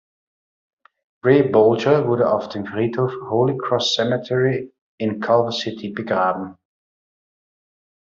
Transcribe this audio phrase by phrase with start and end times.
[1.23, 6.57] Ray Bolger wurde auf dem Friedhof Holy Cross Cemetery in Culver City begraben.